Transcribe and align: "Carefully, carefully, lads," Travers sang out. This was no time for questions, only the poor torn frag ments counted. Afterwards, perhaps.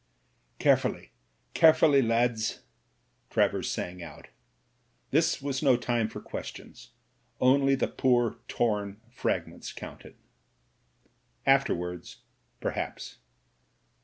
"Carefully, 0.57 1.11
carefully, 1.53 2.01
lads," 2.01 2.63
Travers 3.29 3.69
sang 3.69 4.01
out. 4.01 4.29
This 5.11 5.43
was 5.43 5.61
no 5.61 5.77
time 5.77 6.07
for 6.09 6.19
questions, 6.19 6.93
only 7.39 7.75
the 7.75 7.87
poor 7.87 8.39
torn 8.47 8.99
frag 9.11 9.45
ments 9.47 9.71
counted. 9.71 10.15
Afterwards, 11.45 12.23
perhaps. 12.59 13.19